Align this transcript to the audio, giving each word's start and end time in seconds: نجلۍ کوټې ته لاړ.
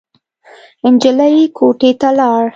نجلۍ 0.93 1.37
کوټې 1.57 1.91
ته 2.01 2.09
لاړ. 2.17 2.43